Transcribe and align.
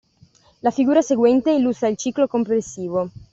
La 0.63 0.71
figura 0.71 1.03
seguente 1.03 1.51
illustra 1.53 1.87
il 1.87 1.95
ciclo 1.95 2.25
complessivo. 2.27 3.11